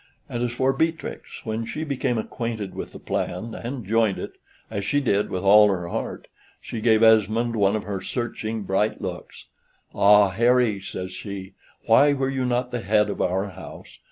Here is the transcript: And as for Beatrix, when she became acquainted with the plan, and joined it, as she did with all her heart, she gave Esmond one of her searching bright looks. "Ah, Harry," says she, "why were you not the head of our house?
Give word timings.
And 0.27 0.41
as 0.41 0.51
for 0.51 0.73
Beatrix, 0.73 1.41
when 1.45 1.63
she 1.63 1.83
became 1.83 2.17
acquainted 2.17 2.73
with 2.73 2.91
the 2.91 2.97
plan, 2.97 3.53
and 3.53 3.85
joined 3.85 4.17
it, 4.17 4.31
as 4.71 4.83
she 4.83 4.99
did 4.99 5.29
with 5.29 5.43
all 5.43 5.67
her 5.67 5.89
heart, 5.89 6.27
she 6.59 6.81
gave 6.81 7.03
Esmond 7.03 7.55
one 7.55 7.75
of 7.75 7.83
her 7.83 8.01
searching 8.01 8.63
bright 8.63 8.99
looks. 8.99 9.45
"Ah, 9.93 10.29
Harry," 10.29 10.81
says 10.81 11.11
she, 11.13 11.53
"why 11.85 12.13
were 12.13 12.29
you 12.31 12.45
not 12.45 12.71
the 12.71 12.81
head 12.81 13.11
of 13.11 13.21
our 13.21 13.49
house? 13.49 13.99